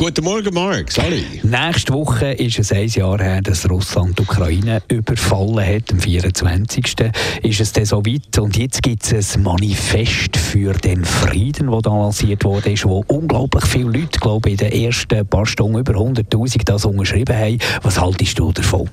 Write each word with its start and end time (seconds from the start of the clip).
Guten 0.00 0.24
Morgen, 0.24 0.54
Mark. 0.54 0.90
Sali. 0.90 1.26
Nächste 1.42 1.92
Woche 1.92 2.32
ist 2.32 2.58
es 2.58 2.72
ein 2.72 2.88
Jahr 2.88 3.20
her, 3.20 3.42
dass 3.42 3.68
Russland 3.68 4.18
die 4.18 4.22
Ukraine 4.22 4.82
überfallen 4.88 5.60
hat. 5.60 5.92
Am 5.92 6.00
24. 6.00 6.94
ist 7.42 7.60
es 7.60 7.72
dann 7.74 7.84
so 7.84 8.06
weit. 8.06 8.38
Und 8.38 8.56
jetzt 8.56 8.82
gibt 8.82 9.12
es 9.12 9.36
ein 9.36 9.42
Manifest 9.42 10.38
für 10.38 10.72
den 10.72 11.04
Frieden, 11.04 11.70
das 11.70 11.82
da 11.82 11.90
lanciert 11.90 12.44
wurde, 12.44 12.74
wo 12.84 13.04
unglaublich 13.08 13.66
viele 13.66 13.90
Leute, 13.90 14.18
glaube 14.18 14.48
ich, 14.48 14.62
in 14.62 14.70
den 14.70 14.84
ersten 14.84 15.26
paar 15.26 15.44
Stunden 15.44 15.80
über 15.80 15.92
100.000 15.92 16.64
das 16.64 16.86
unterschrieben 16.86 17.36
haben. 17.36 17.58
Was 17.82 18.00
haltest 18.00 18.38
du 18.38 18.52
davon? 18.52 18.88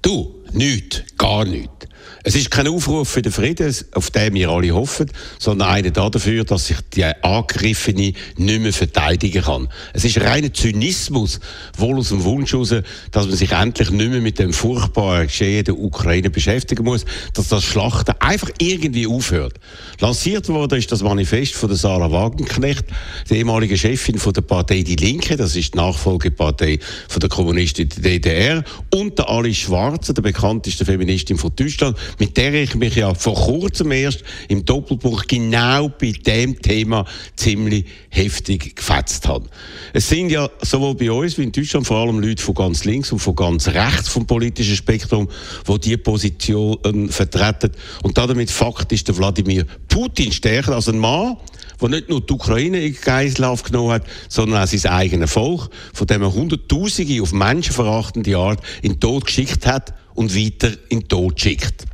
Du, 0.00 0.34
nichts, 0.54 1.02
gar 1.18 1.44
nichts. 1.44 1.86
Es 2.24 2.36
ist 2.36 2.52
kein 2.52 2.68
Aufruf 2.68 3.08
für 3.08 3.22
den 3.22 3.32
Frieden, 3.32 3.74
auf 3.94 4.10
den 4.10 4.34
wir 4.34 4.48
alle 4.48 4.72
hoffen, 4.72 5.10
sondern 5.40 5.68
einer 5.68 5.90
dafür, 5.90 6.44
dass 6.44 6.68
sich 6.68 6.76
die 6.94 7.04
Angegriffene 7.04 8.12
nicht 8.36 8.60
mehr 8.60 8.72
verteidigen 8.72 9.42
kann. 9.42 9.68
Es 9.92 10.04
ist 10.04 10.20
reiner 10.20 10.52
Zynismus, 10.54 11.40
wohl 11.76 11.98
aus 11.98 12.10
dem 12.10 12.22
Wunsch 12.22 12.52
heraus, 12.52 12.74
dass 13.10 13.26
man 13.26 13.36
sich 13.36 13.50
endlich 13.50 13.90
nicht 13.90 14.10
mehr 14.10 14.20
mit 14.20 14.38
dem 14.38 14.52
furchtbaren 14.52 15.26
Geschehen 15.26 15.64
der 15.64 15.76
Ukraine 15.76 16.30
beschäftigen 16.30 16.84
muss, 16.84 17.04
dass 17.34 17.48
das 17.48 17.64
Schlachten 17.64 18.14
einfach 18.20 18.50
irgendwie 18.58 19.08
aufhört. 19.08 19.54
Lanciert 19.98 20.48
worden 20.48 20.78
ist 20.78 20.92
das 20.92 21.02
Manifest 21.02 21.54
von 21.54 21.70
der 21.70 21.78
Sarah 21.78 22.12
Wagenknecht, 22.12 22.84
der 23.30 23.38
ehemaligen 23.38 23.76
Chefin 23.76 24.18
von 24.18 24.32
der 24.32 24.42
Partei 24.42 24.82
Die 24.82 24.94
Linke, 24.94 25.36
das 25.36 25.56
ist 25.56 25.74
die 25.74 25.78
Nachfolgepartei 25.78 26.78
von 27.08 27.18
der 27.18 27.28
Kommunistin 27.28 27.88
der 27.88 28.02
DDR, 28.12 28.64
und 28.94 29.18
der 29.18 29.28
Alice 29.28 29.56
Schwarze, 29.56 30.14
der 30.14 30.22
bekannteste 30.42 30.84
Feministin 30.84 31.38
von 31.38 31.54
Deutschland, 31.54 31.96
mit 32.18 32.36
der 32.36 32.52
ich 32.54 32.74
mich 32.74 32.96
ja 32.96 33.14
vor 33.14 33.34
kurzem 33.34 33.92
erst 33.92 34.24
im 34.48 34.64
Doppelpunkt 34.64 35.28
genau 35.28 35.88
bei 35.88 36.12
dem 36.12 36.60
Thema 36.60 37.04
ziemlich 37.36 37.84
heftig 38.10 38.74
gefetzt 38.74 39.28
habe. 39.28 39.48
Es 39.92 40.08
sind 40.08 40.30
ja 40.30 40.50
sowohl 40.60 40.96
bei 40.96 41.12
uns 41.12 41.38
wie 41.38 41.44
in 41.44 41.52
Deutschland 41.52 41.86
vor 41.86 41.98
allem 41.98 42.18
Leute 42.18 42.42
von 42.42 42.56
ganz 42.56 42.84
links 42.84 43.12
und 43.12 43.20
von 43.20 43.36
ganz 43.36 43.68
rechts 43.68 44.08
vom 44.08 44.26
politischen 44.26 44.74
Spektrum, 44.74 45.28
die 45.68 45.78
diese 45.78 45.98
Position 45.98 47.08
vertreten 47.08 47.70
und 48.02 48.18
damit 48.18 48.50
faktisch 48.50 49.04
der 49.04 49.16
Wladimir 49.16 49.64
Putin 49.88 50.32
stärker 50.32 50.74
als 50.74 50.88
ein 50.88 50.98
Mann, 50.98 51.36
der 51.82 51.90
nicht 51.90 52.08
nur 52.08 52.20
die 52.20 52.32
Ukraine 52.32 52.80
in 52.80 52.96
Geiselhaft 52.98 53.66
genommen 53.66 53.90
hat, 53.90 54.04
sondern 54.28 54.62
auch 54.62 54.66
sein 54.66 54.90
eigenes 54.90 55.32
Volk, 55.32 55.68
von 55.92 56.06
dem 56.06 56.22
er 56.22 56.32
Hunderttausende 56.32 57.20
auf 57.22 57.32
menschenverachtende 57.32 58.36
Art 58.36 58.60
in 58.82 58.92
den 58.92 59.00
Tod 59.00 59.26
geschickt 59.26 59.66
hat 59.66 59.92
und 60.14 60.34
weiter 60.34 60.70
in 60.88 61.00
den 61.00 61.08
Tod 61.08 61.40
schickt. 61.40 61.84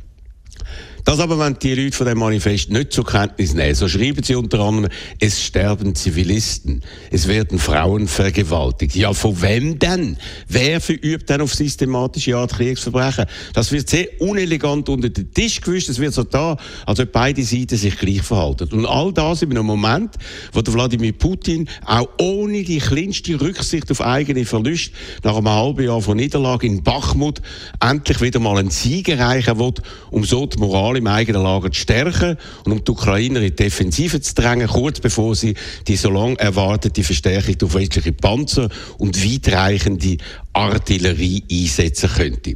Das 1.09 1.19
aber, 1.19 1.39
wenn 1.39 1.57
die 1.57 1.73
Leute 1.73 1.97
von 1.97 2.05
dem 2.05 2.19
Manifest 2.19 2.69
nicht 2.69 2.93
zur 2.93 3.03
Kenntnis 3.03 3.55
nehmen, 3.55 3.73
so 3.73 3.87
schreiben 3.87 4.21
sie 4.21 4.35
unter 4.35 4.59
anderem, 4.59 4.91
es 5.19 5.43
sterben 5.43 5.95
Zivilisten, 5.95 6.83
es 7.09 7.27
werden 7.27 7.57
Frauen 7.57 8.07
vergewaltigt. 8.07 8.95
Ja, 8.95 9.11
von 9.13 9.41
wem 9.41 9.79
denn? 9.79 10.17
Wer 10.47 10.79
verübt 10.79 11.27
denn 11.31 11.41
auf 11.41 11.55
systematische 11.55 12.37
Art 12.37 12.53
Kriegsverbrechen? 12.53 13.25
Das 13.53 13.71
wird 13.71 13.89
sehr 13.89 14.21
unelegant 14.21 14.87
unter 14.87 15.09
den 15.09 15.33
Tisch 15.33 15.61
gewischt. 15.61 15.89
Es 15.89 15.97
wird 15.97 16.13
so 16.13 16.21
da, 16.21 16.57
als 16.85 16.99
ob 16.99 17.11
beide 17.11 17.41
Seiten 17.41 17.75
sich 17.75 17.97
gleich 17.97 18.21
verhalten. 18.21 18.69
Und 18.71 18.85
all 18.85 19.11
das 19.11 19.41
in 19.41 19.49
einem 19.49 19.65
Moment, 19.65 20.13
wo 20.53 20.61
der 20.61 20.75
Wladimir 20.75 21.13
Putin 21.13 21.67
auch 21.87 22.07
ohne 22.19 22.61
die 22.61 22.77
kleinste 22.77 23.41
Rücksicht 23.41 23.89
auf 23.89 24.01
eigene 24.01 24.45
Verluste 24.45 24.91
nach 25.23 25.37
einem 25.37 25.49
halben 25.49 25.85
Jahr 25.85 26.01
von 26.01 26.17
Niederlage 26.17 26.67
in 26.67 26.83
Bachmut 26.83 27.41
endlich 27.79 28.21
wieder 28.21 28.39
mal 28.39 28.59
einen 28.59 28.69
Sieg 28.69 29.09
erreichen 29.09 29.57
will, 29.57 29.73
um 30.11 30.23
so 30.23 30.45
die 30.45 30.59
Moral 30.59 30.98
im 30.99 31.07
eigenen 31.07 31.43
Lager 31.43 31.71
zu 31.71 31.79
stärken 31.79 32.37
und 32.65 32.71
um 32.71 32.83
die 32.83 32.91
Ukrainer 32.91 33.39
in 33.41 33.47
die 33.47 33.55
Defensive 33.55 34.21
zu 34.21 34.35
drängen, 34.35 34.67
kurz 34.67 34.99
bevor 34.99 35.35
sie 35.35 35.55
die 35.87 35.95
so 35.95 36.09
lange 36.09 36.39
erwartete 36.39 37.03
Verstärkung 37.03 37.57
durch 37.57 37.73
westliche 37.73 38.13
Panzer 38.13 38.69
und 38.97 39.23
weitreichende 39.23 40.17
Artillerie 40.53 41.43
einsetzen 41.51 42.09
könnte. 42.09 42.53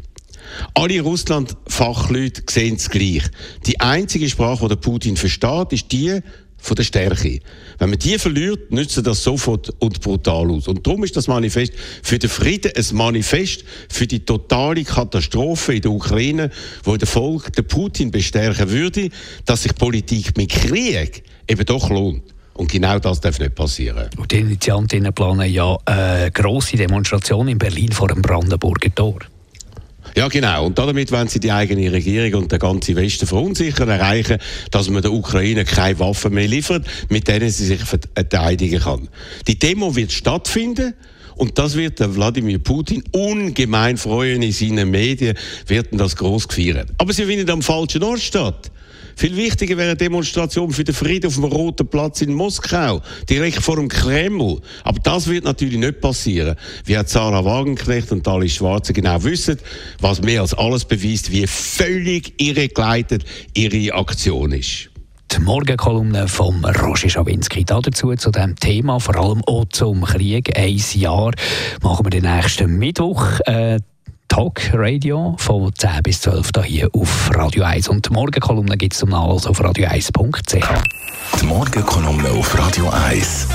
Alle 0.74 1.02
Russland-Fachleute 1.02 2.44
sehen 2.50 2.76
es 2.76 2.90
gleich. 2.90 3.24
Die 3.66 3.80
einzige 3.80 4.30
Sprache, 4.30 4.68
die 4.68 4.76
Putin 4.76 5.18
versteht, 5.18 5.72
ist 5.72 5.92
die 5.92 6.20
von 6.64 6.76
der 6.76 6.84
Stärke. 6.84 7.40
Wenn 7.78 7.90
man 7.90 8.00
die 8.00 8.18
verliert, 8.18 8.72
nützt 8.72 9.06
das 9.06 9.22
sofort 9.22 9.70
und 9.80 10.00
brutal 10.00 10.50
aus. 10.50 10.70
Und 10.70 10.88
darum 10.88 11.04
ist 11.04 11.16
das 11.18 11.28
Manifest 11.28 11.74
für 12.02 12.18
den 12.18 12.30
Frieden 12.30 12.72
ein 12.76 12.86
Manifest 12.96 13.66
für 13.90 14.08
die 14.08 14.22
totale 14.22 14.86
Katastrophe 14.86 15.76
in 15.76 15.82
der 15.82 15.92
Ukraine, 15.92 16.50
wo 16.86 16.96
der 16.96 17.08
Volk 17.08 17.52
der 17.54 17.64
Putin 17.64 18.12
bestärken 18.12 18.70
würde, 18.70 19.10
dass 19.46 19.64
sich 19.64 19.76
Politik 19.76 20.38
mit 20.38 20.52
Krieg 20.52 21.24
eben 21.50 21.66
doch 21.66 21.90
lohnt. 21.90 22.24
Und 22.54 22.72
genau 22.72 22.98
das 22.98 23.20
darf 23.20 23.40
nicht 23.40 23.56
passieren. 23.56 24.10
Und 24.16 24.32
die 24.32 24.38
Initiantinnen 24.38 25.12
planen 25.12 25.52
ja 25.52 25.78
eine 25.84 26.32
grosse 26.32 26.78
Demonstration 26.78 27.50
in 27.50 27.58
Berlin 27.58 27.92
vor 27.92 28.08
dem 28.08 28.22
Brandenburger 28.22 28.94
Tor. 28.96 29.20
Ja, 30.16 30.28
genau. 30.28 30.66
Und 30.66 30.78
damit 30.78 31.12
wollen 31.12 31.28
sie 31.28 31.40
die 31.40 31.52
eigene 31.52 31.92
Regierung 31.92 32.44
und 32.44 32.52
der 32.52 32.60
ganze 32.60 32.96
Westen 32.96 33.26
verunsichern, 33.26 33.90
erreichen, 33.90 34.38
dass 34.70 34.90
man 34.90 35.02
der 35.02 35.12
Ukraine 35.12 35.66
keine 35.66 36.00
Waffen 36.00 36.34
mehr 36.34 36.48
liefert, 36.48 36.86
mit 37.10 37.28
denen 37.28 37.50
sie 37.50 37.66
sich 37.66 37.82
verteidigen 37.82 38.80
kann. 38.80 39.10
Die 39.48 39.58
Demo 39.58 39.96
wird 39.96 40.12
stattfinden. 40.12 40.94
Und 41.36 41.58
das 41.58 41.76
wird 41.76 42.00
der 42.00 42.16
Wladimir 42.16 42.60
Putin 42.60 43.04
ungemein 43.12 43.98
freuen 43.98 44.44
in 44.44 44.52
seinen 44.52 44.92
Medien, 44.92 45.36
werden 45.66 45.98
das 45.98 46.16
groß 46.16 46.48
gefeiert. 46.48 46.90
Aber 47.00 47.12
sie 47.12 47.26
findet 47.26 47.50
am 47.50 47.64
falschen 47.64 48.04
Ort 48.04 48.20
statt. 48.20 48.72
Viel 49.16 49.36
wichtiger 49.36 49.78
wäre 49.78 49.90
eine 49.90 49.98
Demonstration 49.98 50.72
für 50.72 50.84
den 50.84 50.96
Frieden 50.96 51.28
auf 51.28 51.36
dem 51.36 51.44
Roten 51.46 51.88
Platz 51.88 52.22
in 52.22 52.34
Moskau, 52.34 53.02
direkt 53.30 53.62
vor 53.62 53.76
dem 53.76 53.88
Kreml. 53.88 54.60
Aber 54.84 55.00
das 55.00 55.28
wird 55.28 55.46
natürlich 55.46 55.78
nicht 55.78 56.02
passieren. 56.02 56.56
Wie 56.86 56.98
Sarah 57.06 57.46
Wagenknecht 57.46 58.12
und 58.12 58.28
Alice 58.28 58.56
Schwarze 58.56 58.94
genau 58.94 59.24
wissen, 59.24 59.58
was 60.00 60.22
mehr 60.22 60.42
als 60.42 60.54
alles 60.54 60.86
beweist, 60.86 61.32
wie 61.32 61.48
völlig 61.48 62.34
irregleitet 62.42 63.26
ihre 63.54 63.94
Aktion 63.96 64.52
ist 64.52 64.90
die 65.34 65.40
Morgenkolumne 65.40 66.28
von 66.28 66.64
Roger 66.64 67.10
Schawinski. 67.10 67.66
Dazu 67.66 68.14
zu 68.16 68.30
diesem 68.30 68.56
Thema, 68.56 69.00
vor 69.00 69.16
allem 69.16 69.42
auch 69.46 69.66
zum 69.72 70.04
Krieg, 70.04 70.56
ein 70.56 70.80
Jahr, 70.94 71.32
machen 71.82 72.06
wir 72.06 72.12
den 72.12 72.24
nächsten 72.24 72.78
Mittwoch. 72.78 73.40
Äh, 73.46 73.80
Talk 74.34 74.72
Radio 74.74 75.36
von 75.38 75.72
10 75.76 76.02
bis 76.02 76.22
12 76.22 76.50
hier 76.66 76.90
auf 76.94 77.30
Radio 77.36 77.66
1. 77.66 77.88
Und 77.88 78.10
die 78.10 78.14
Morgenkolumne 78.14 78.76
gibt 78.78 78.94
es 78.94 79.00
zum 79.00 79.10
Nachlesen 79.10 79.50
auf 79.50 79.62
radio1.ch. 79.62 80.66
Die 81.40 81.46
Morgenkolumne 81.46 82.32
auf 82.32 82.58
Radio 82.58 82.90
1. 82.90 83.48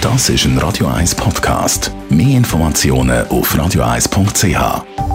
Das 0.00 0.30
ist 0.30 0.46
ein 0.46 0.56
Radio 0.56 0.86
1 0.86 1.14
Podcast. 1.14 1.92
Mehr 2.08 2.38
Informationen 2.38 3.28
auf 3.28 3.54
radio1.ch. 3.54 5.07